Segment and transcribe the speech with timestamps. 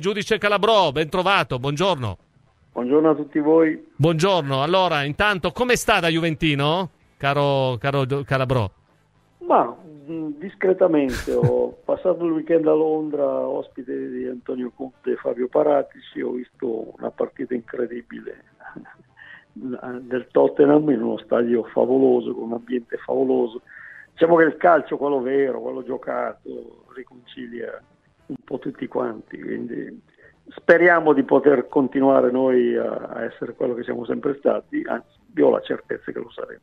[0.00, 2.18] Giudice Calabrò, ben trovato, buongiorno.
[2.70, 3.84] Buongiorno a tutti voi.
[3.96, 8.70] Buongiorno, allora intanto come sta da Juventino, caro, caro Calabrò?
[9.38, 9.76] Ma
[10.08, 16.20] mm, discretamente, ho passato il weekend a Londra, ospite di Antonio Conte e Fabio Paratici,
[16.20, 18.44] ho visto una partita incredibile
[19.52, 23.62] del Tottenham in uno stadio favoloso, con un ambiente favoloso.
[24.12, 27.82] Diciamo che il calcio, quello vero, quello giocato, riconcilia
[28.28, 30.02] un po' tutti quanti, quindi
[30.50, 35.50] speriamo di poter continuare noi a, essere quello che siamo sempre stati, anzi io ho
[35.50, 36.60] la certezza che lo saremo.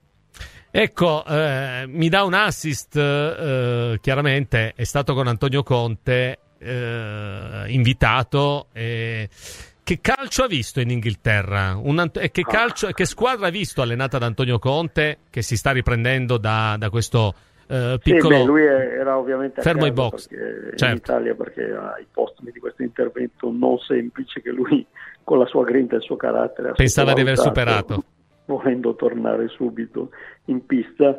[0.72, 8.68] Ecco, eh, mi dà un assist, eh, chiaramente è stato con Antonio Conte, eh, invitato.
[8.74, 11.80] che calcio ha visto in Inghilterra?
[11.82, 12.50] Un, che, ah.
[12.50, 16.90] calcio, che, squadra ha visto allenata da Antonio Conte che si sta riprendendo da, da
[16.90, 17.34] questo
[17.68, 18.36] Uh, piccolo...
[18.36, 20.86] Sì, beh, lui era ovviamente fermo i box certo.
[20.86, 24.86] in Italia perché ha i postumi di questo intervento non semplice che lui
[25.24, 28.04] con la sua grinta e il suo carattere pensava di aver superato
[28.46, 30.12] volendo tornare subito
[30.46, 31.18] in pista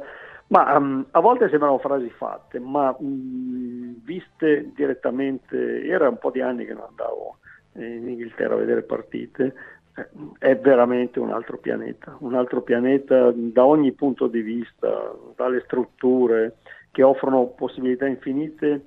[0.48, 6.40] ma um, a volte sembrano frasi fatte ma um, viste direttamente era un po' di
[6.40, 7.38] anni che non andavo
[7.72, 9.54] in Inghilterra a vedere partite
[10.38, 16.56] è veramente un altro pianeta, un altro pianeta da ogni punto di vista, dalle strutture
[16.90, 18.86] che offrono possibilità infinite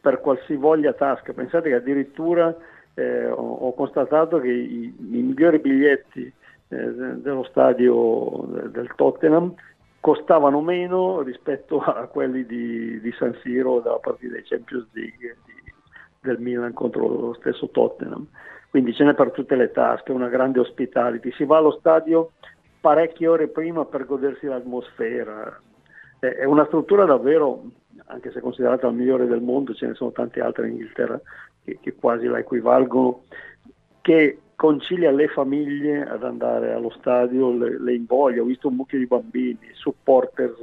[0.00, 1.32] per qualsivoglia tasca.
[1.32, 2.54] Pensate che addirittura
[2.94, 6.32] eh, ho, ho, constatato che i, i migliori biglietti
[6.68, 9.54] eh, dello stadio del Tottenham
[10.00, 15.72] costavano meno rispetto a quelli di, di San Siro dalla partita dei Champions League di,
[16.20, 18.26] del Milan contro lo stesso Tottenham
[18.70, 21.32] quindi ce n'è per tutte le tasche, una grande hospitality.
[21.32, 22.32] Si va allo stadio
[22.80, 25.60] parecchie ore prima per godersi l'atmosfera.
[26.18, 27.64] È una struttura davvero,
[28.06, 31.20] anche se considerata la migliore del mondo, ce ne sono tante altre in Inghilterra
[31.64, 33.22] che, che quasi la equivalgono,
[34.00, 38.42] che concilia le famiglie ad andare allo stadio, le, le invoglia.
[38.42, 40.58] Ho visto un mucchio di bambini, supporters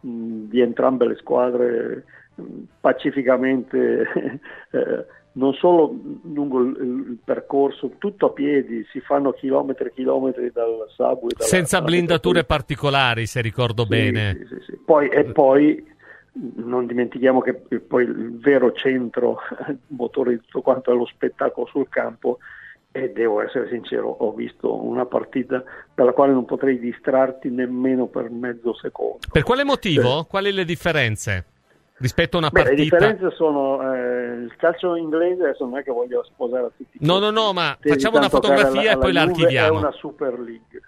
[0.00, 2.42] mh, di entrambe le squadre mh,
[2.80, 4.40] pacificamente
[4.72, 5.06] eh,
[5.36, 10.86] non solo lungo il, il, percorso, tutto a piedi, si fanno chilometri e chilometri dal
[10.88, 11.30] subway.
[11.36, 14.46] Dalla, Senza blindature particolari, se ricordo sì, bene.
[14.48, 15.94] Sì, sì, poi, e poi
[16.56, 19.38] non dimentichiamo che poi il vero centro,
[19.88, 22.38] motore di tutto quanto è lo spettacolo sul campo
[22.90, 25.62] e devo essere sincero, ho visto una partita
[25.94, 29.18] dalla quale non potrei distrarti nemmeno per mezzo secondo.
[29.30, 30.20] Per quale motivo?
[30.20, 30.26] Eh.
[30.26, 31.44] Quali le differenze?
[31.98, 32.98] Rispetto a una Beh, partita.
[32.98, 36.98] Le differenze sono eh, il calcio inglese, adesso non è che voglio sposare a tutti.
[37.00, 39.76] No, no, no, ma facciamo una fotografia alla, e poi la archiviamo.
[39.76, 40.80] È una Super League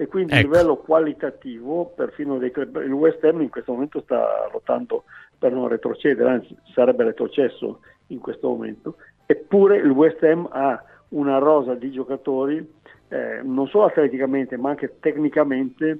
[0.00, 0.40] e quindi ecco.
[0.40, 5.04] a livello qualitativo, perfino dei club, il West Ham in questo momento sta lottando
[5.38, 8.96] per non retrocedere, anzi sarebbe retrocesso in questo momento,
[9.26, 12.78] eppure il West Ham ha una rosa di giocatori
[13.08, 15.98] eh, non solo atleticamente ma anche tecnicamente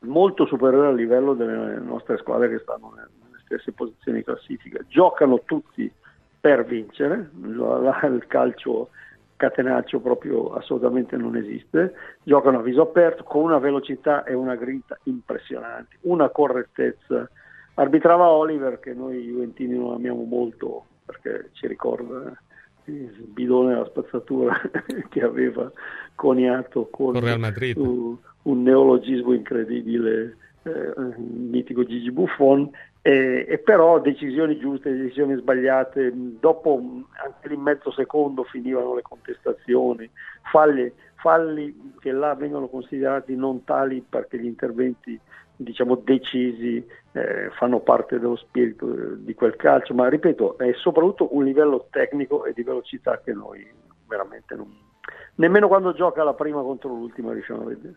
[0.00, 3.08] molto superiore al livello delle nostre squadre che stanno nel,
[3.52, 4.80] stesse posizioni di classifica.
[4.88, 5.90] Giocano tutti
[6.40, 8.88] per vincere, il calcio
[9.36, 14.96] catenaccio proprio assolutamente non esiste, giocano a viso aperto con una velocità e una grinta
[15.04, 17.28] impressionanti, una correttezza.
[17.74, 22.32] Arbitrava Oliver che noi Juventini non amiamo molto perché ci ricorda
[22.84, 24.60] il bidone della spazzatura
[25.10, 25.70] che aveva
[26.14, 32.70] coniato con, con un neologismo incredibile, eh, mitico Gigi Buffon
[33.02, 36.80] e, e, però decisioni giuste, decisioni sbagliate, dopo
[37.22, 40.08] anche lì mezzo secondo finivano le contestazioni,
[40.50, 45.18] falli, falli che là vengono considerati non tali perché gli interventi
[45.56, 48.86] diciamo decisi eh, fanno parte dello spirito
[49.16, 53.66] di quel calcio, ma ripeto è soprattutto un livello tecnico e di velocità che noi
[54.06, 54.72] veramente non,
[55.36, 57.96] nemmeno quando gioca la prima contro l'ultima riusciamo a vedere.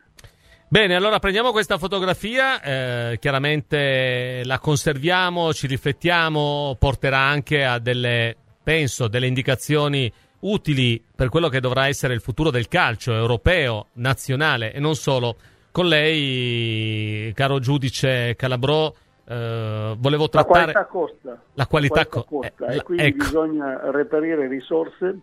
[0.68, 8.36] Bene, allora prendiamo questa fotografia, eh, chiaramente la conserviamo, ci riflettiamo, porterà anche a delle,
[8.64, 14.74] penso, delle indicazioni utili per quello che dovrà essere il futuro del calcio europeo, nazionale
[14.74, 15.36] e non solo.
[15.72, 18.92] Con lei, caro giudice Calabrò,
[19.28, 20.74] eh, volevo trattare...
[20.74, 21.42] La qualità costa.
[21.54, 23.18] La qualità, qualità costa eh, e quindi ecco.
[23.18, 25.16] bisogna reperire risorse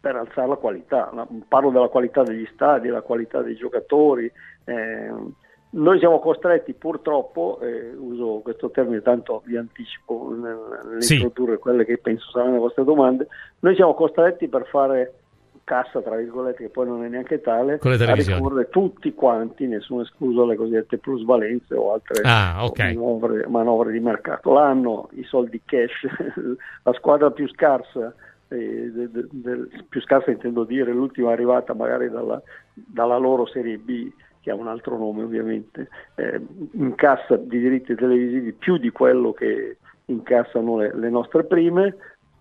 [0.00, 1.12] per alzare la qualità.
[1.46, 4.32] Parlo della qualità degli stadi, della qualità dei giocatori.
[4.64, 5.12] Eh,
[5.72, 11.60] noi siamo costretti purtroppo, eh, uso questo termine tanto vi anticipo nell'introdurre sì.
[11.60, 13.28] quelle che penso saranno le vostre domande,
[13.60, 15.14] noi siamo costretti per fare
[15.70, 20.44] cassa, tra virgolette, che poi non è neanche tale, a ricorrere tutti quanti, nessuno escluso
[20.44, 22.92] le cosiddette plusvalenze o altre ah, okay.
[22.96, 24.52] manovre, manovre, di mercato.
[24.52, 26.06] L'anno, i soldi cash,
[26.82, 28.12] la squadra più scarsa
[28.48, 32.42] eh, de, de, de, più scarsa intendo dire l'ultima arrivata magari dalla,
[32.74, 34.10] dalla, loro serie B
[34.40, 36.40] che ha un altro nome ovviamente, eh,
[36.72, 39.76] incassa di diritti televisivi più di quello che
[40.06, 41.96] incassano le, le nostre prime,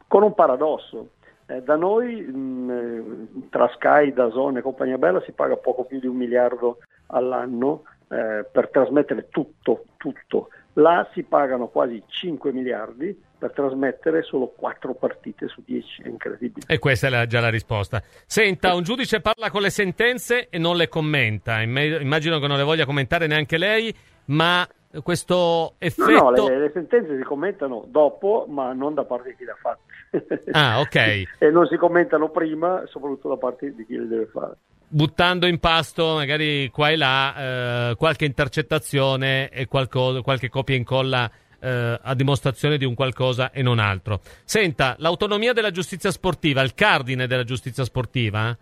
[0.08, 1.10] con un paradosso.
[1.46, 6.08] Eh, da noi mh, tra Sky, Dazone e compagnia bella si paga poco più di
[6.08, 10.50] un miliardo all'anno eh, per trasmettere tutto, tutto.
[10.74, 16.66] Là si pagano quasi 5 miliardi per trasmettere solo 4 partite su 10, è incredibile.
[16.68, 18.04] E questa è la, già la risposta.
[18.26, 22.64] Senta, un giudice parla con le sentenze e non le commenta, immagino che non le
[22.64, 23.96] voglia commentare neanche lei,
[24.26, 24.68] ma
[25.02, 26.12] questo effetto...
[26.12, 29.52] No, no le, le, sentenze si commentano dopo, ma non da parte di chi le
[29.52, 30.44] ha fatte.
[30.52, 30.96] Ah, ok.
[31.40, 34.56] e non si commentano prima, soprattutto da parte di chi le deve fare
[34.92, 40.80] buttando in pasto magari qua e là eh, qualche intercettazione e qualcosa, qualche copia e
[40.80, 44.20] incolla eh, a dimostrazione di un qualcosa e non altro.
[44.44, 48.58] Senta, l'autonomia della giustizia sportiva, il cardine della giustizia sportiva?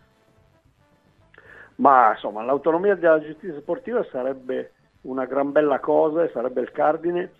[1.75, 4.71] Ma insomma, l'autonomia della giustizia sportiva sarebbe
[5.01, 7.31] una gran bella cosa e sarebbe il cardine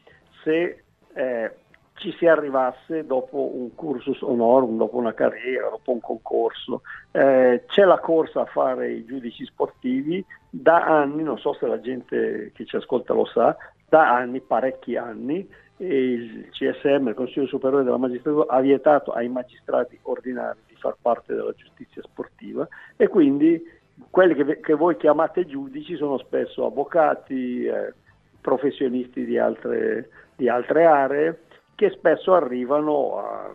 [0.44, 0.84] se
[1.14, 1.52] eh,
[1.96, 6.82] ci si arrivasse dopo un cursus honorum, dopo una carriera, dopo un concorso.
[7.12, 11.80] Eh, c'è la corsa a fare i giudici sportivi da anni, non so se la
[11.80, 13.58] gente che ci ascolta lo sa,
[13.90, 15.48] da anni, parecchi anni,
[15.78, 21.34] il CSM, il Consiglio Superiore della Magistratura, ha vietato ai magistrati ordinari di far parte
[21.34, 22.68] della giustizia sportiva
[22.98, 23.64] e quindi
[24.10, 27.94] quelli che, che voi chiamate giudici sono spesso avvocati, eh,
[28.42, 31.42] professionisti di altre, di altre aree
[31.76, 33.54] che spesso arrivano a,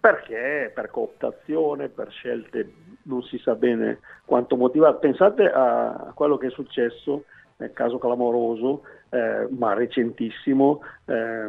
[0.00, 2.72] perché per cooptazione, per scelte
[3.04, 4.98] non si sa bene quanto motivate.
[4.98, 7.24] Pensate a quello che è successo
[7.58, 11.48] nel caso clamoroso, eh, ma recentissimo, eh,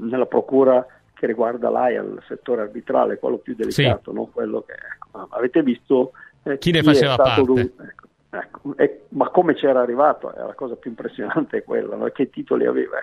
[0.00, 4.16] nella procura che riguarda l'AIA, il settore arbitrale, quello più delicato, sì.
[4.16, 4.26] no?
[4.26, 6.12] quello che ecco, avete visto.
[6.42, 7.42] Eh, chi, chi ne faceva parte?
[7.42, 10.32] Lui, ecco, ecco, e, ma come c'era arrivato?
[10.32, 12.06] È la cosa più impressionante è quella, no?
[12.10, 12.98] che titoli aveva.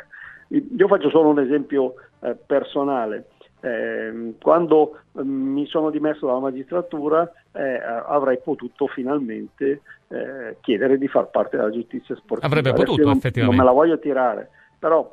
[0.49, 3.25] Io faccio solo un esempio eh, personale.
[3.63, 11.07] Eh, quando eh, mi sono dimesso dalla magistratura eh, avrei potuto finalmente eh, chiedere di
[11.07, 12.45] far parte della giustizia sportiva.
[12.45, 13.55] Avrebbe potuto, non, effettivamente.
[13.55, 15.09] Non me la voglio tirare, però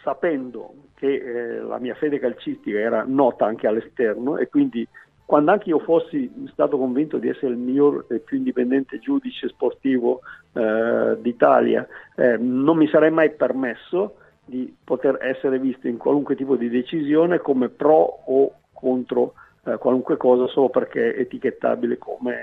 [0.00, 4.86] sapendo che eh, la mia fede calcistica era nota anche all'esterno e quindi
[5.24, 10.20] quando anche io fossi stato convinto di essere il miglior e più indipendente giudice sportivo
[10.52, 16.56] eh, d'Italia, eh, non mi sarei mai permesso di poter essere visto in qualunque tipo
[16.56, 19.34] di decisione come pro o contro
[19.64, 22.36] eh, qualunque cosa solo perché è etichettabile come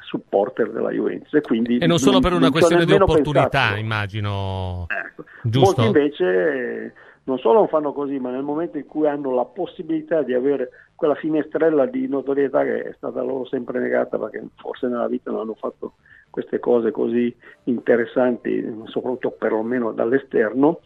[0.00, 3.80] supporter della Juventus e, quindi e non solo non, per una questione di opportunità pensato.
[3.80, 5.24] immagino ecco.
[5.58, 6.92] molti invece
[7.24, 10.70] non solo non fanno così ma nel momento in cui hanno la possibilità di avere
[10.94, 15.40] quella finestrella di notorietà che è stata loro sempre negata perché forse nella vita non
[15.40, 15.94] hanno fatto
[16.36, 17.34] queste cose così
[17.64, 20.80] interessanti, soprattutto perlomeno dall'esterno,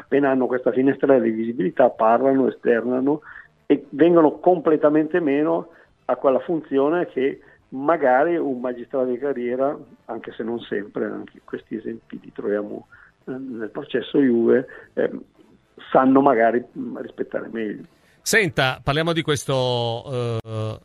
[0.00, 3.20] appena hanno questa finestrella di visibilità parlano, esternano
[3.66, 5.68] e vengono completamente meno
[6.06, 11.76] a quella funzione che magari un magistrato di carriera, anche se non sempre, anche questi
[11.76, 12.88] esempi li troviamo
[13.26, 15.10] eh, nel processo Juve, eh,
[15.92, 16.64] sanno magari
[16.96, 17.84] rispettare meglio.
[18.20, 20.78] Senta, parliamo di questo eh,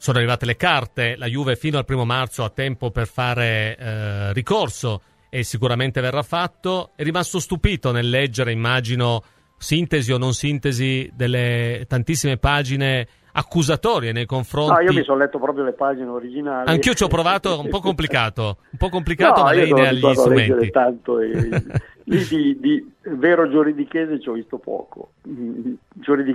[0.00, 4.32] sono arrivate le carte, la Juve fino al primo marzo ha tempo per fare eh,
[4.32, 6.92] ricorso e sicuramente verrà fatto.
[6.96, 9.22] È rimasto stupito nel leggere, immagino,
[9.58, 14.72] sintesi o non sintesi delle tantissime pagine accusatorie nei confronti.
[14.72, 16.70] No, io mi sono letto proprio le pagine originali.
[16.70, 19.92] Anch'io ci ho provato, un po' complicato, un po' complicato, no, ma lei ne ha
[19.92, 20.70] gli strumenti.
[20.70, 21.62] Tanto e,
[22.10, 25.12] lì di, di, vero giuridichese ci ho visto poco.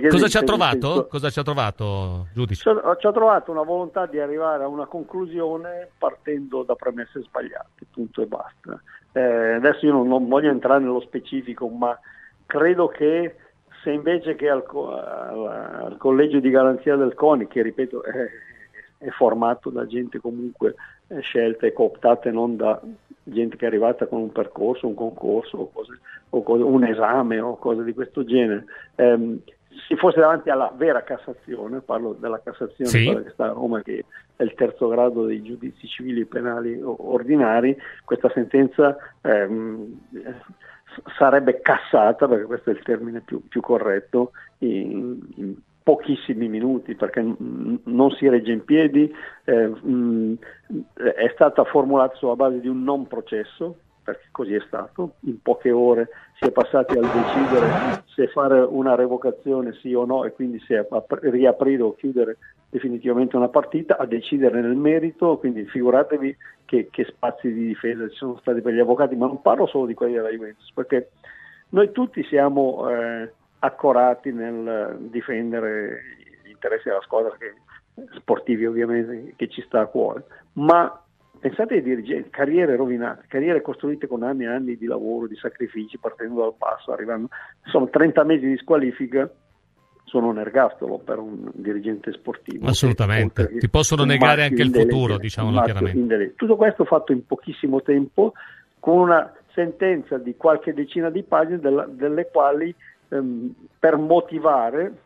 [0.08, 0.86] Cosa ci ha trovato?
[0.88, 1.06] Senso...
[1.06, 2.62] Cosa ci ha trovato, giudice?
[2.62, 8.22] Ci ha trovato una volontà di arrivare a una conclusione partendo da premesse sbagliate, punto
[8.22, 8.80] e basta.
[9.12, 11.98] Eh, adesso io non, non voglio entrare nello specifico, ma
[12.46, 13.36] credo che
[13.82, 15.46] se invece che al, al,
[15.84, 18.28] al, collegio di garanzia del CONI, che ripeto è,
[19.08, 20.74] è formato da gente comunque
[21.08, 22.80] eh, scelta e cooptata non da
[23.22, 25.98] gente che è arrivata con un percorso, un concorso o, cose,
[26.30, 29.40] o cose, un esame o cose di questo genere, ehm,
[29.88, 33.04] si fosse davanti alla vera Cassazione, parlo della Cassazione sì.
[33.04, 34.04] che sta a Roma che
[34.36, 39.98] è il terzo grado dei giudizi civili e penali ordinari, questa sentenza ehm,
[41.16, 45.54] sarebbe cassata, perché questo è il termine più, più corretto, in, in,
[45.86, 49.08] pochissimi minuti perché non si regge in piedi,
[49.44, 49.72] eh,
[50.92, 55.70] è stata formulata sulla base di un non processo, perché così è stato, in poche
[55.70, 56.08] ore
[56.40, 60.88] si è passati al decidere se fare una revocazione sì o no e quindi se
[61.20, 62.38] riaprire o chiudere
[62.68, 68.16] definitivamente una partita, a decidere nel merito, quindi figuratevi che, che spazi di difesa ci
[68.16, 71.10] sono stati per gli avvocati, ma non parlo solo di quelli della Juventus, perché
[71.68, 76.00] noi tutti siamo eh, accorati nel difendere
[76.44, 77.54] gli interessi della squadra che,
[78.16, 81.00] sportivi ovviamente che ci sta a cuore, ma
[81.38, 85.98] pensate ai dirigenti, carriere rovinate, carriere costruite con anni e anni di lavoro, di sacrifici,
[85.98, 87.28] partendo dal passo, arrivando,
[87.64, 89.30] insomma 30 mesi di squalifica
[90.04, 92.66] sono un ergastolo per un dirigente sportivo.
[92.66, 96.34] Assolutamente, ti possono negare anche il futuro, diciamolo chiaramente.
[96.36, 98.32] Tutto questo fatto in pochissimo tempo
[98.78, 102.72] con una sentenza di qualche decina di pagine della, delle quali
[103.08, 105.04] ehm, per motivare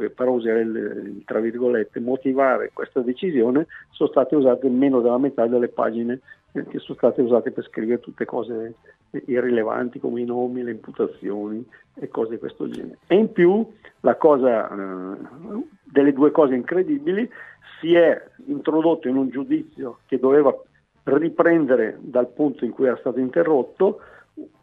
[0.00, 5.46] eh, per usare il, tra virgolette, motivare questa decisione sono state usate meno della metà
[5.46, 6.20] delle pagine
[6.52, 8.74] eh, che sono state usate per scrivere tutte cose
[9.10, 12.98] irrilevanti come i nomi, le imputazioni e cose di questo genere.
[13.06, 13.66] E in più
[14.00, 15.16] la cosa, eh,
[15.84, 17.28] delle due cose incredibili,
[17.80, 20.56] si è introdotto in un giudizio che doveva
[21.04, 24.00] riprendere dal punto in cui era stato interrotto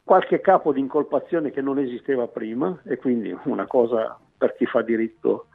[0.10, 4.82] qualche capo di incolpazione che non esisteva prima e quindi una cosa per chi fa
[4.82, 5.46] diritto,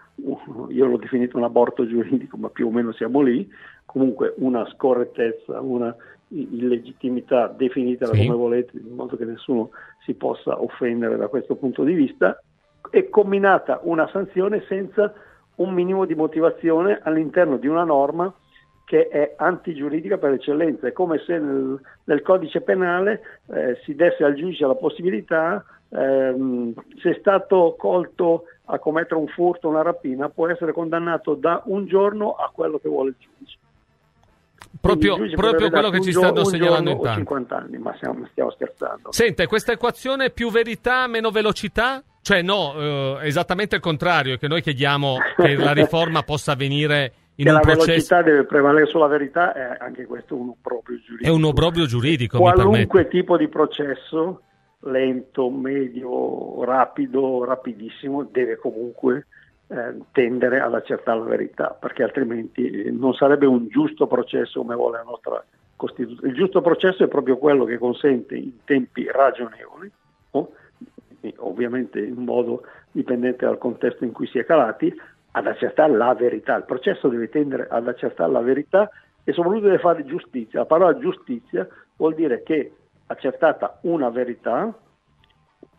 [0.68, 3.50] io l'ho definito un aborto giuridico, ma più o meno siamo lì,
[3.84, 5.92] comunque una scorrettezza, una
[6.28, 8.25] illegittimità definita sì.
[8.25, 9.70] come volete, in modo che nessuno
[10.04, 12.40] si possa offendere da questo punto di vista,
[12.90, 15.12] è combinata una sanzione senza
[15.56, 18.32] un minimo di motivazione all'interno di una norma
[18.84, 20.86] che è antigiuridica per eccellenza.
[20.86, 26.74] È come se nel, nel codice penale eh, si desse al giudice la possibilità, ehm,
[27.00, 31.86] se è stato colto a commettere un furto, una rapina, può essere condannato da un
[31.86, 33.58] giorno a quello che vuole il giudice.
[34.80, 37.18] Proprio, proprio quello che ci stanno segnalando in tanti.
[37.18, 39.12] 50 anni, ma stiamo, stiamo scherzando.
[39.12, 42.02] Sente, questa equazione più verità, meno velocità?
[42.20, 47.52] Cioè no, eh, esattamente il contrario, che noi chiediamo che la riforma possa avvenire in
[47.52, 47.86] la processo...
[47.86, 51.28] velocità deve prevalere sulla verità, è anche questo un obbrobrio giuridico.
[51.28, 54.42] È un obbrobrio giuridico, Qualunque tipo di processo
[54.80, 59.26] lento, medio, rapido, rapidissimo, deve comunque
[59.68, 64.98] eh, tendere ad accertare la verità, perché altrimenti non sarebbe un giusto processo come vuole
[64.98, 65.44] la nostra
[65.76, 66.28] Costituzione.
[66.28, 69.90] Il giusto processo è proprio quello che consente in tempi ragionevoli,
[70.32, 70.50] no?
[71.38, 72.62] ovviamente in modo
[72.92, 74.94] dipendente dal contesto in cui si è calati,
[75.36, 76.56] ad accertare la verità.
[76.56, 78.88] Il processo deve tendere ad accertare la verità
[79.24, 80.60] e soprattutto deve fare giustizia.
[80.60, 82.72] La parola giustizia vuol dire che
[83.06, 84.72] accertata una verità,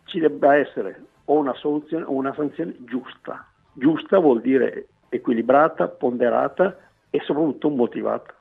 [0.06, 3.48] ci debba essere o una soluzione o una sanzione giusta.
[3.74, 6.78] Giusta vuol dire equilibrata, ponderata
[7.10, 8.34] e soprattutto motivata.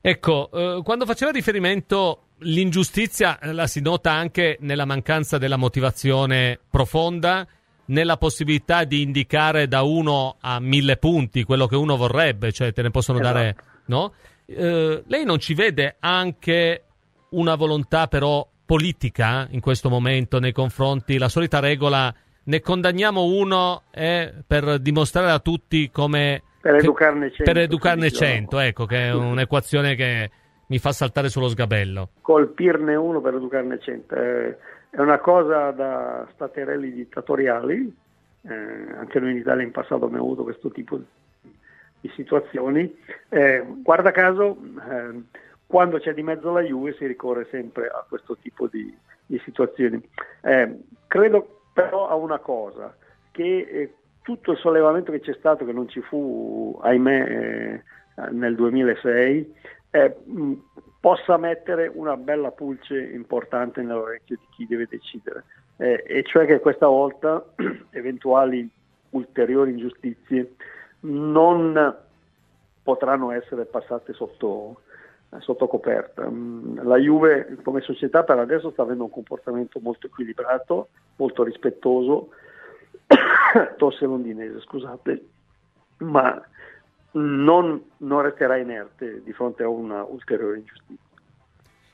[0.00, 6.58] Ecco, eh, quando faceva riferimento l'ingiustizia eh, la si nota anche nella mancanza della motivazione
[6.68, 7.46] profonda,
[7.86, 12.82] nella possibilità di indicare da uno a mille punti quello che uno vorrebbe, cioè te
[12.82, 13.34] ne possono esatto.
[13.34, 14.12] dare, no?
[14.46, 16.84] Eh, lei non ci vede anche
[17.30, 22.12] una volontà però politica in questo momento nei confronti, la solita regola
[22.44, 26.42] ne condanniamo uno eh, per dimostrare a tutti come...
[26.60, 27.52] Per educarne cento.
[27.52, 30.30] Per educarne cento, ecco, che è un'equazione che
[30.68, 32.10] mi fa saltare sullo sgabello.
[32.20, 34.14] Colpirne uno per educarne cento.
[34.16, 34.56] Eh,
[34.96, 37.94] è una cosa da staterelli dittatoriali,
[38.48, 40.98] eh, anche noi in Italia in passato abbiamo avuto questo tipo
[42.00, 42.96] di situazioni.
[43.28, 44.56] Eh, guarda caso,
[44.88, 45.20] eh,
[45.66, 50.02] quando c'è di mezzo la Juve si ricorre sempre a questo tipo di, di situazioni.
[50.40, 52.96] Eh, credo però a una cosa,
[53.32, 58.54] che eh, tutto il sollevamento che c'è stato, che non ci fu, ahimè, eh, nel
[58.54, 59.54] 2006,
[59.90, 60.16] eh,
[61.06, 65.44] possa mettere una bella pulce importante nell'orecchio di chi deve decidere,
[65.76, 67.44] eh, e cioè che questa volta
[67.90, 68.68] eventuali
[69.10, 70.56] ulteriori ingiustizie
[71.02, 71.96] non
[72.82, 74.80] potranno essere passate sotto,
[75.38, 76.28] sotto coperta.
[76.28, 82.30] Mm, la Juve come società per adesso sta avendo un comportamento molto equilibrato, molto rispettoso,
[83.78, 85.24] tosse londinese, scusate,
[85.98, 86.42] ma
[87.12, 91.04] non, non resterà inerte di fronte a una ulteriore ingiustizia.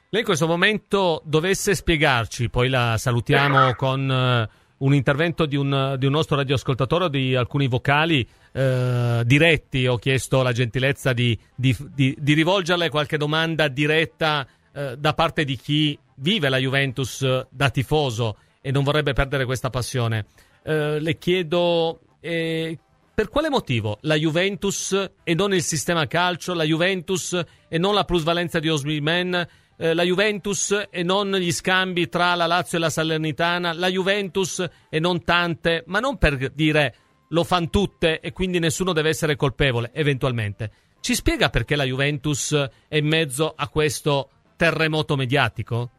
[0.09, 5.95] Lei in questo momento dovesse spiegarci, poi la salutiamo con uh, un intervento di un,
[5.99, 8.21] di un, nostro radioascoltatore o di alcuni vocali
[8.53, 9.87] uh, diretti.
[9.87, 15.45] Ho chiesto la gentilezza di, di, di, di rivolgerle qualche domanda diretta uh, da parte
[15.45, 20.27] di chi vive la Juventus da tifoso e non vorrebbe perdere questa passione.
[20.63, 22.79] le chiedo eh,
[23.15, 28.05] per quale motivo la Juventus e non il sistema calcio, la Juventus e non la
[28.05, 29.47] plusvalenza di Osmimen
[29.83, 34.65] eh, la Juventus e non gli scambi tra la Lazio e la Salernitana, la Juventus
[34.89, 36.95] e non tante, ma non per dire
[37.31, 40.71] lo fanno tutte e quindi nessuno deve essere colpevole, eventualmente.
[41.01, 42.55] Ci spiega perché la Juventus
[42.87, 45.91] è in mezzo a questo terremoto mediatico?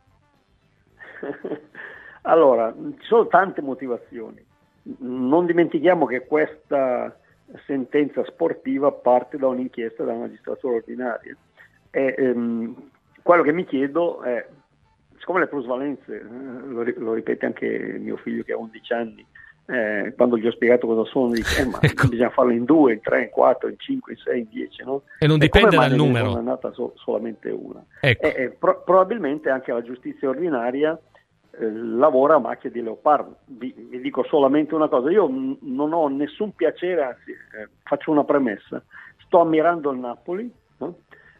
[2.21, 4.51] allora, ci sono tante motivazioni.
[4.99, 7.17] Non dimentichiamo che questa
[7.65, 11.35] sentenza sportiva parte da un'inchiesta della magistratura ordinaria.
[11.89, 12.75] E, ehm,
[13.21, 14.45] quello che mi chiedo è,
[15.17, 19.25] siccome le plusvalenze, eh, lo, lo, ripete anche mio figlio che ha 11 anni,
[19.65, 22.07] eh, quando gli ho spiegato cosa sono, dice, eh, ma ecco.
[22.07, 25.03] bisogna farlo in 2, in 3, in 4, in 5, in 6, in 10, no?
[25.19, 26.31] E non dipende dal numero.
[26.31, 27.83] Non è nata so- solamente una.
[28.01, 28.25] Ecco.
[28.25, 30.99] E, pro- probabilmente anche la giustizia ordinaria
[31.59, 33.37] eh, lavora a macchia di leopardo.
[33.45, 38.11] Vi, vi, dico solamente una cosa, io n- non ho nessun piacere, anzi eh, faccio
[38.11, 38.83] una premessa,
[39.25, 40.97] sto ammirando il Napoli no?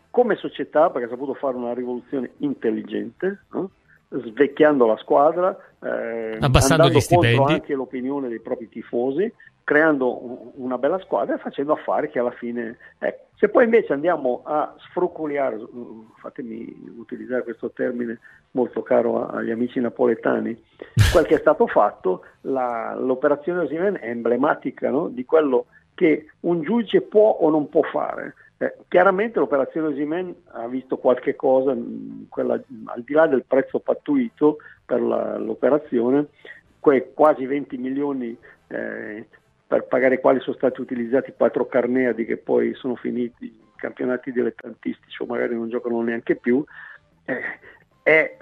[0.10, 3.72] come società perché ha saputo fare una rivoluzione intelligente, no?
[4.10, 9.32] svecchiando la squadra, eh, abbassando gli stipendi, anche l'opinione dei propri tifosi,
[9.64, 12.78] creando una bella squadra e facendo affari che alla fine...
[13.00, 15.60] Eh, se poi invece andiamo a sfruculiare,
[16.16, 18.20] fatemi utilizzare questo termine
[18.52, 20.58] molto caro agli amici napoletani,
[21.12, 25.08] quel che è stato fatto, la, l'operazione Osimen è emblematica no?
[25.08, 28.36] di quello che un giudice può o non può fare.
[28.58, 31.76] Eh, chiaramente l'operazione Osimen ha visto qualche cosa,
[32.30, 36.28] quella, al di là del prezzo pattuito per la, l'operazione,
[36.80, 39.28] quei quasi 20 milioni eh,
[39.74, 44.32] per pagare i quali sono stati utilizzati quattro carneadi che poi sono finiti in campionati
[44.32, 46.64] dilettantistici o magari non giocano neanche più,
[47.26, 47.42] eh,
[48.04, 48.38] è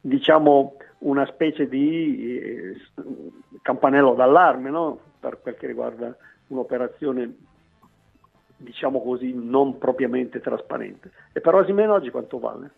[0.00, 2.76] diciamo una specie di eh,
[3.62, 5.00] campanello d'allarme no?
[5.18, 7.34] per quel che riguarda un'operazione
[8.56, 11.10] diciamo così non propriamente trasparente.
[11.32, 12.70] E per Osimeno oggi quanto vale?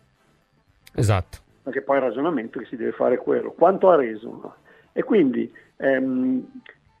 [0.95, 1.37] Esatto.
[1.61, 4.29] Perché poi il ragionamento che si deve fare è quello, quanto ha reso?
[4.29, 4.55] No?
[4.93, 6.43] E quindi ehm,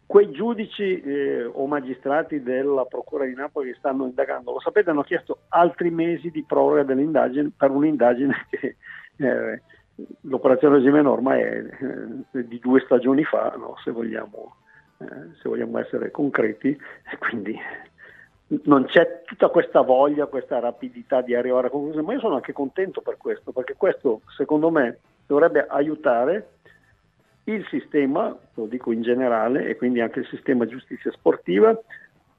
[0.07, 5.03] quei giudici eh, o magistrati della Procura di Napoli che stanno indagando, lo sapete, hanno
[5.03, 8.77] chiesto altri mesi di proroga dell'indagine per un'indagine che
[9.17, 9.61] eh,
[10.21, 11.63] l'operazione Osimeno ormai è
[12.31, 13.75] eh, di due stagioni fa, no?
[13.83, 14.55] se, vogliamo,
[14.99, 17.59] eh, se, vogliamo, essere concreti, e quindi
[18.63, 22.53] non c'è tutta questa voglia, questa rapidità di arrivare a conclusione, ma io sono anche
[22.53, 26.56] contento per questo, perché questo secondo me dovrebbe aiutare
[27.47, 31.69] il sistema, lo dico in generale, e quindi anche il sistema giustizia sportiva,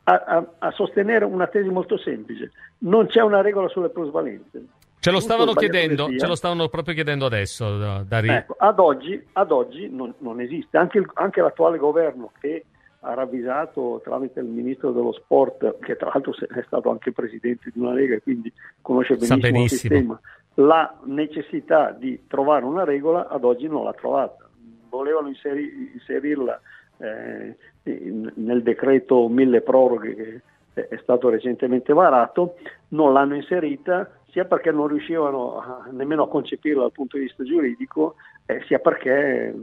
[0.05, 2.53] a, a, a, sostenere una tesi molto semplice.
[2.79, 4.65] Non c'è una regola sulle plusvalenze.
[5.01, 8.33] Ce lo stavano chiedendo, ce lo stavano proprio chiedendo adesso, Dario.
[8.33, 10.77] Ecco, ad oggi, ad oggi non, non, esiste.
[10.77, 12.65] Anche, il, anche, l'attuale governo che
[13.01, 17.79] ha ravvisato tramite il ministro dello sport, che tra l'altro è stato anche presidente di
[17.79, 19.63] una lega e quindi conosce benissimo, benissimo.
[19.63, 20.21] il sistema,
[20.55, 24.48] la necessità di trovare una regola ad oggi non l'ha trovata
[24.89, 26.61] volevano inseri- inserirla
[26.99, 32.57] eh, nel decreto mille proroghe che è stato recentemente varato,
[32.89, 38.17] non l'hanno inserita sia perché non riuscivano nemmeno a concepirla dal punto di vista giuridico,
[38.47, 39.55] eh, sia perché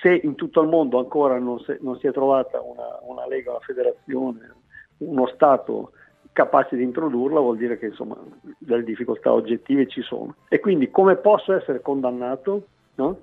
[0.00, 3.50] se in tutto il mondo ancora non, se, non si è trovata una, una, lega,
[3.50, 4.54] una federazione,
[4.98, 5.92] uno Stato
[6.32, 8.16] capace di introdurla, vuol dire che insomma
[8.58, 10.34] delle difficoltà oggettive ci sono.
[10.48, 12.66] E quindi come posso essere condannato?
[12.96, 13.18] No?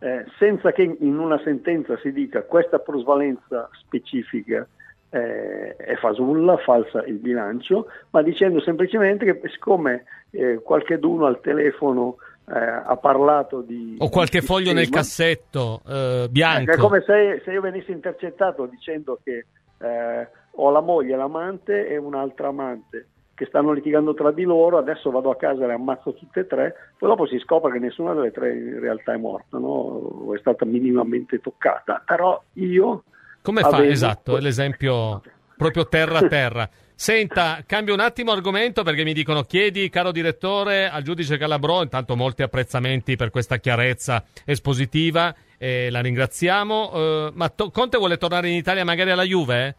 [0.00, 4.66] Eh, senza che in una sentenza si dica questa plusvalenza specifica
[5.10, 12.16] eh, è fasulla, falsa il bilancio, ma dicendo semplicemente che siccome eh, qualcheduno al telefono
[12.46, 13.96] eh, ha parlato di...
[13.98, 16.72] O qualche foglio sistema, nel cassetto eh, bianco.
[16.72, 19.46] È come se, se, io venissi intercettato dicendo che
[19.78, 23.06] eh, ho la moglie, l'amante e un'altra amante
[23.38, 26.46] che stanno litigando tra di loro, adesso vado a casa e le ammazzo tutte e
[26.48, 29.68] tre, poi dopo si scopre che nessuna delle tre in realtà è morta, no?
[29.68, 33.04] o è stata minimamente toccata, però io...
[33.40, 33.84] Come fa?
[33.84, 35.22] Esatto, è l'esempio
[35.56, 36.68] proprio terra a terra.
[36.96, 42.16] Senta, cambio un attimo argomento perché mi dicono chiedi, caro direttore, al giudice Calabro, intanto
[42.16, 48.48] molti apprezzamenti per questa chiarezza espositiva, eh, la ringraziamo, eh, ma to- Conte vuole tornare
[48.48, 49.66] in Italia magari alla Juve?
[49.66, 49.74] Eh,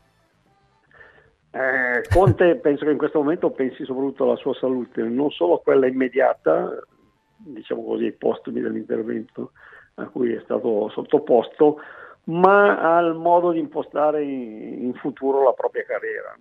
[1.51, 5.87] Conte penso che in questo momento pensi soprattutto alla sua salute, non solo a quella
[5.87, 6.79] immediata,
[7.37, 9.51] diciamo così, ai postumi dell'intervento
[9.95, 11.81] a cui è stato sottoposto,
[12.25, 16.37] ma al modo di impostare in, in futuro la propria carriera.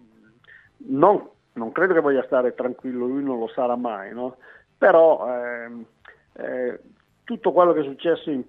[0.89, 4.37] Non, non, credo che voglia stare tranquillo, lui non lo sarà mai, no?
[4.77, 5.87] però eh,
[6.35, 6.81] eh,
[7.25, 8.45] tutto quello che è successo in,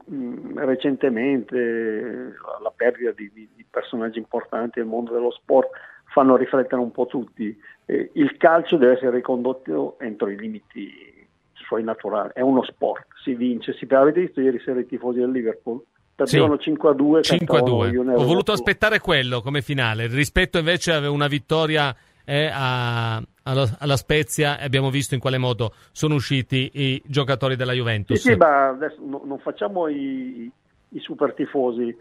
[0.56, 5.70] recentemente, la perdita di, di, di personaggi importanti nel mondo dello sport,
[6.12, 7.58] fanno riflettere un po' tutti.
[7.86, 11.18] Eh, il calcio deve essere ricondotto entro i limiti
[11.70, 15.30] suoi naturali, è uno sport, si vince, si avete visto ieri sera i tifosi del
[15.30, 15.82] Liverpool?
[16.16, 16.64] Perdevano sì.
[16.64, 17.22] 5 a 2.
[17.22, 17.98] 5 a 2.
[18.16, 21.96] Ho voluto aspettare quello come finale, rispetto invece a una vittoria
[22.26, 27.72] eh, a, alla, alla, Spezia abbiamo visto in quale modo sono usciti i giocatori della
[27.72, 28.20] Juventus.
[28.20, 30.52] Sì, sì ma adesso no, non facciamo i,
[30.90, 31.96] i super tifosi,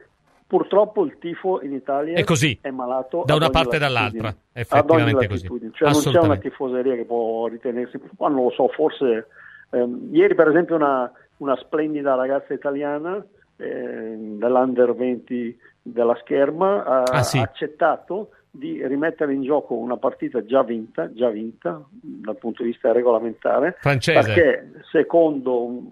[0.49, 5.29] purtroppo il tifo in Italia è, così, è malato da una parte e dall'altra, effettivamente
[5.29, 5.47] così.
[5.47, 9.27] Cioè non c'è una tifoseria che può ritenersi, ma non lo so, forse
[9.71, 13.23] ehm, ieri per esempio una, una, splendida ragazza italiana
[13.59, 17.39] eh, dell'Under 20 della scherma ha, ah, sì.
[17.39, 22.91] accettato di rimettere in gioco una partita già vinta, già vinta dal punto di vista
[22.91, 24.33] regolamentare, Francese.
[24.33, 25.87] perché secondo un,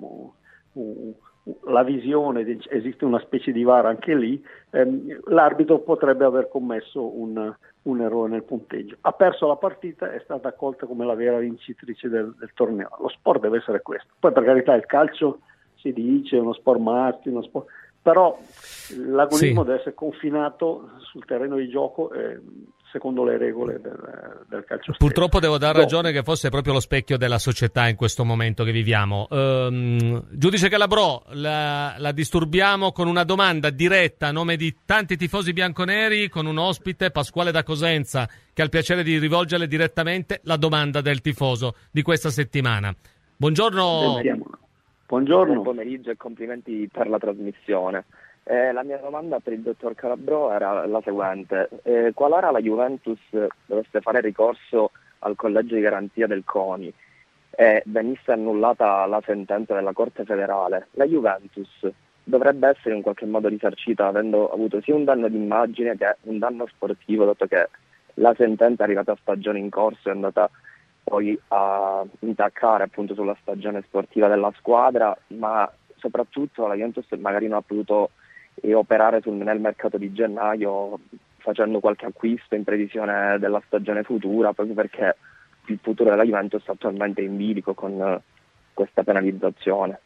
[0.72, 1.12] un,
[1.64, 7.54] la visione, esiste una specie di VAR anche lì, ehm, l'arbitro potrebbe aver commesso un,
[7.82, 8.96] un, errore nel punteggio.
[9.02, 12.88] Ha perso la partita, è stata accolta come la vera vincitrice del, del, torneo.
[13.00, 14.08] Lo sport deve essere questo.
[14.18, 15.40] Poi per carità il calcio
[15.76, 17.68] si dice, è uno sport maschio, uno sport...
[18.02, 18.36] però
[18.96, 19.66] l'agonismo sì.
[19.66, 22.10] deve essere confinato sul terreno di gioco.
[22.12, 22.40] Eh,
[22.96, 24.94] secondo le regole del, del calcio.
[24.96, 28.72] Purtroppo devo dar ragione che fosse proprio lo specchio della società in questo momento che
[28.72, 29.26] viviamo.
[29.28, 35.52] Um, giudice Calabrò, la, la, disturbiamo con una domanda diretta a nome di tanti tifosi
[35.52, 40.56] bianconeri, con un ospite, Pasquale da Cosenza, che ha il piacere di rivolgerle direttamente la
[40.56, 42.94] domanda del tifoso di questa settimana.
[43.36, 44.20] Buongiorno.
[45.06, 45.52] Buongiorno.
[45.52, 48.06] Buon pomeriggio e complimenti per la trasmissione.
[48.48, 51.68] Eh, la mia domanda per il dottor Calabro era la seguente.
[51.82, 53.18] Eh, qualora la Juventus
[53.66, 56.92] dovesse fare ricorso al collegio di garanzia del CONI
[57.50, 61.90] e venisse annullata la sentenza della Corte federale, la Juventus
[62.22, 66.66] dovrebbe essere in qualche modo risarcita avendo avuto sia un danno d'immagine che un danno
[66.68, 67.68] sportivo, dato che
[68.14, 70.48] la sentenza è arrivata a stagione in corso e è andata
[71.02, 77.58] poi a intaccare appunto sulla stagione sportiva della squadra, ma soprattutto la Juventus magari non
[77.58, 78.10] ha potuto
[78.60, 80.98] e operare sul, nel mercato di gennaio
[81.38, 85.16] facendo qualche acquisto in previsione della stagione futura, proprio perché
[85.66, 88.20] il futuro della Juventus è attualmente in bilico con eh,
[88.74, 90.00] questa penalizzazione.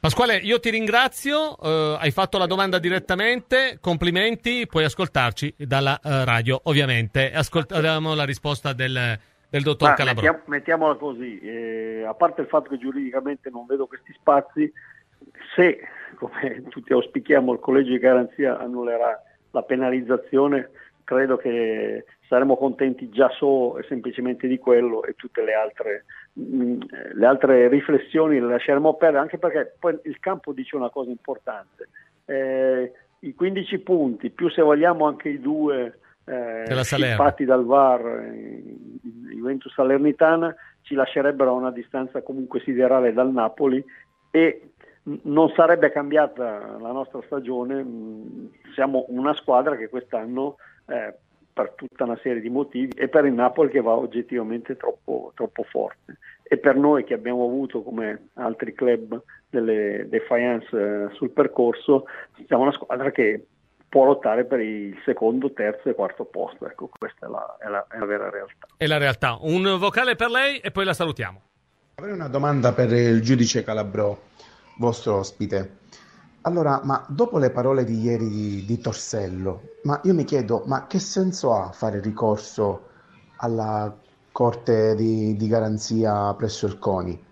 [0.00, 6.24] Pasquale, io ti ringrazio, uh, hai fatto la domanda direttamente, complimenti, puoi ascoltarci dalla uh,
[6.24, 7.30] radio ovviamente.
[7.30, 9.18] Ascoltiamo la risposta del,
[9.50, 10.22] del dottor Calabro.
[10.22, 14.72] Mettiam, mettiamola così, eh, a parte il fatto che giuridicamente non vedo questi spazi,
[15.54, 15.78] se
[16.20, 20.70] come tutti auspichiamo, il collegio di garanzia annullerà la penalizzazione,
[21.02, 26.04] credo che saremo contenti già solo e semplicemente di quello e tutte le altre,
[26.34, 26.80] mh, mm,
[27.14, 31.88] le altre riflessioni le lasceremo perdere, anche perché poi il campo dice una cosa importante.
[32.26, 38.62] Eh, I 15 punti, più se vogliamo anche i due eh, fatti dal VAR, eh,
[39.34, 43.84] Juventus Salernitana, ci lascerebbero a una distanza comunque siderale dal Napoli
[44.30, 44.69] e
[45.02, 51.14] non sarebbe cambiata la nostra stagione, mm, siamo una squadra che quest'anno eh,
[51.52, 55.62] per tutta una serie di motivi e per il Napoli che va oggettivamente troppo, troppo
[55.64, 62.06] forte e per noi che abbiamo avuto come altri club delle defiance eh, sul percorso
[62.46, 63.46] siamo una squadra che
[63.88, 66.66] può lottare per il secondo, terzo e quarto posto.
[66.66, 68.66] Ecco, questa è la, è la, è la vera realtà.
[68.76, 69.36] È la realtà.
[69.40, 71.40] Un vocale per lei e poi la salutiamo.
[71.96, 74.28] Avrei una domanda per il giudice Calabro
[74.80, 75.78] vostro ospite.
[76.42, 80.86] Allora, ma dopo le parole di ieri di, di Torsello, ma io mi chiedo, ma
[80.86, 82.88] che senso ha fare ricorso
[83.36, 83.94] alla
[84.32, 87.24] Corte di, di garanzia presso il CONI?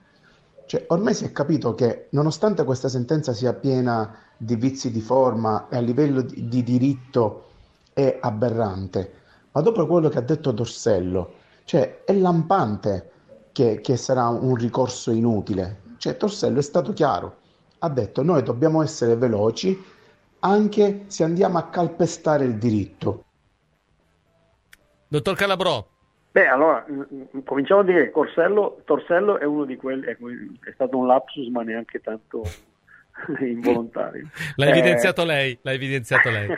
[0.66, 5.68] Cioè, ormai si è capito che nonostante questa sentenza sia piena di vizi di forma
[5.70, 7.46] e a livello di, di diritto
[7.94, 9.12] è aberrante,
[9.52, 11.32] ma dopo quello che ha detto Torsello,
[11.64, 13.10] cioè è lampante
[13.52, 15.86] che, che sarà un ricorso inutile.
[15.96, 17.37] Cioè, Torsello è stato chiaro,
[17.78, 19.96] ha detto noi dobbiamo essere veloci
[20.40, 23.24] anche se andiamo a calpestare il diritto.
[25.08, 25.86] Dottor Calabrò.
[26.30, 30.16] Beh, allora, mm, mm, cominciamo a dire che Corsello, Torsello è uno di quelli, è,
[30.16, 32.42] è stato un lapsus ma neanche tanto
[33.40, 34.28] involontario.
[34.56, 35.26] L'ha evidenziato eh...
[35.26, 36.48] lei, l'ha evidenziato lei.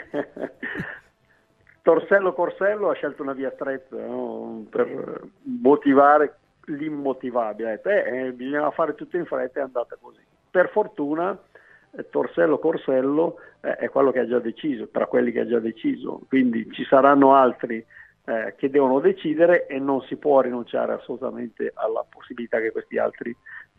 [1.82, 4.66] Torsello Corsello ha scelto una via stretta no?
[4.68, 7.80] per motivare l'immotivabile.
[7.82, 10.20] Eh, eh, bisognava fare tutto in fretta e è andata così.
[10.50, 11.38] Per fortuna
[11.92, 15.58] eh, Torsello Corsello eh, è quello che ha già deciso, tra quelli che ha già
[15.58, 17.84] deciso, quindi ci saranno altri
[18.24, 23.34] eh, che devono decidere e non si può rinunciare assolutamente alla possibilità che questi altri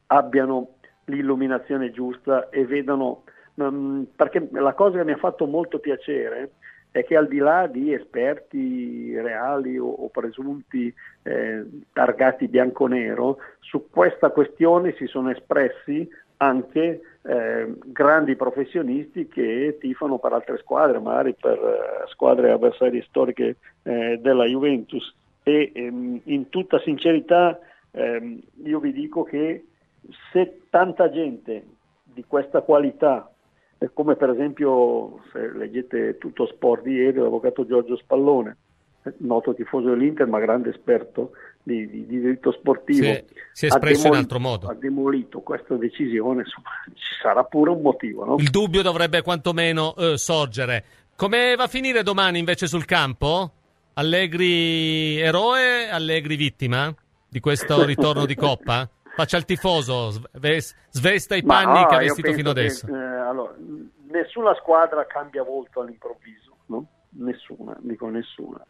[0.08, 3.24] abbiano l'illuminazione giusta e vedano,
[3.56, 6.52] um, perché la cosa che mi ha fatto molto piacere
[6.92, 13.90] è che al di là di esperti reali o, o presunti eh, targati bianco-nero, su
[13.90, 16.08] questa questione si sono espressi
[16.42, 23.58] anche eh, grandi professionisti che tifano per altre squadre, magari per eh, squadre avversarie storiche
[23.84, 25.14] eh, della Juventus.
[25.44, 27.60] E ehm, in tutta sincerità
[27.92, 29.66] ehm, io vi dico che
[30.32, 31.64] se tanta gente
[32.04, 33.32] di questa qualità
[33.94, 38.56] come per esempio se leggete tutto sport di ieri l'avvocato Giorgio Spallone,
[39.18, 41.32] noto tifoso dell'Inter ma grande esperto
[41.63, 44.67] di, di, di diritto sportivo, si è, si è espresso demolito, in altro modo.
[44.67, 48.26] Ha demolito questa decisione, insomma ci sarà pure un motivo.
[48.26, 48.36] No?
[48.38, 50.84] Il dubbio dovrebbe quantomeno eh, sorgere.
[51.15, 53.52] Come va a finire domani invece sul campo?
[53.93, 56.93] Allegri eroe, Allegri vittima
[57.28, 58.89] di questo ritorno di Coppa?
[59.13, 60.13] Faccia il tifoso,
[60.89, 62.88] svesta i panni no, che ha vestito fino adesso.
[62.88, 63.54] Che, eh, allora,
[64.10, 66.88] nessuna squadra cambia molto all'improvviso, no?
[67.10, 68.65] Nessuna, dico nessuna.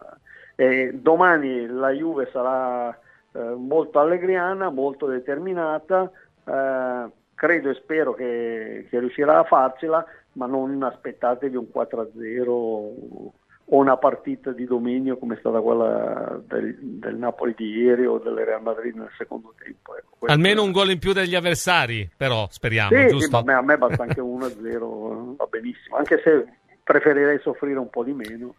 [0.62, 2.96] E domani la Juve sarà
[3.32, 6.12] eh, molto allegriana, molto determinata,
[6.46, 13.34] eh, credo e spero che, che, riuscirà a farcela, ma non aspettatevi un 4-0 o
[13.66, 18.36] una partita di dominio come è stata quella del, del Napoli di ieri o del
[18.36, 19.98] Real Madrid nel secondo tempo.
[19.98, 22.96] Ecco, Almeno un gol in più degli avversari, però speriamo.
[22.96, 23.30] Sì, giusto?
[23.30, 26.46] sì a, me, a me basta anche 1-0, va benissimo, anche se
[26.84, 28.54] preferirei soffrire un po' di meno.